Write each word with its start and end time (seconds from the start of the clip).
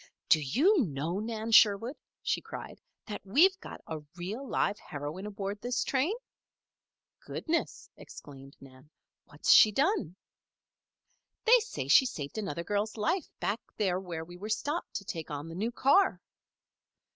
"Do 0.29 0.41
you 0.41 0.83
know, 0.83 1.19
Nan 1.19 1.51
Sherwood," 1.51 1.95
she 2.23 2.41
cried, 2.41 2.81
"that 3.05 3.23
we've 3.23 3.59
got 3.59 3.81
a 3.85 3.99
real, 4.15 4.47
live 4.49 4.79
heroine 4.79 5.27
aboard 5.27 5.61
this 5.61 5.83
train?" 5.83 6.15
"Goodness!" 7.19 7.87
exclaimed 7.95 8.57
Nan. 8.59 8.89
"What's 9.25 9.51
she 9.51 9.71
done?" 9.71 10.15
"They 11.45 11.59
say 11.59 11.87
she 11.87 12.07
saved 12.07 12.39
another 12.39 12.63
girl's 12.63 12.97
life 12.97 13.29
back 13.39 13.61
there 13.77 13.99
where 13.99 14.25
we 14.25 14.49
stopped 14.49 14.95
to 14.95 15.05
take 15.05 15.29
on 15.29 15.47
the 15.49 15.53
new 15.53 15.71
car." 15.71 16.19